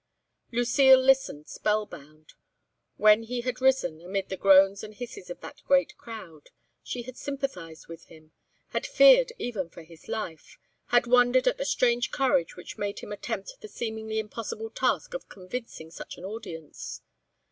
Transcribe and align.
Lucile 0.51 0.97
listened 0.99 1.47
spell 1.47 1.85
bound. 1.85 2.33
When 2.97 3.21
he 3.21 3.41
had 3.41 3.61
risen, 3.61 4.01
amid 4.01 4.29
the 4.29 4.35
groans 4.35 4.83
and 4.83 4.95
hisses 4.95 5.29
of 5.29 5.41
that 5.41 5.61
great 5.67 5.95
crowd, 5.95 6.49
she 6.81 7.03
had 7.03 7.15
sympathised 7.15 7.87
with 7.87 8.05
him, 8.05 8.31
had 8.69 8.87
feared 8.87 9.31
even 9.37 9.69
for 9.69 9.83
his 9.83 10.07
life, 10.07 10.57
had 10.87 11.05
wondered 11.05 11.47
at 11.47 11.59
the 11.59 11.65
strange 11.65 12.09
courage 12.09 12.55
which 12.55 12.79
made 12.79 12.97
him 12.97 13.11
attempt 13.11 13.53
the 13.61 13.67
seemingly 13.67 14.17
impossible 14.17 14.71
task 14.71 15.13
of 15.13 15.29
convincing 15.29 15.91
such 15.91 16.17
an 16.17 16.25
audience. 16.25 17.01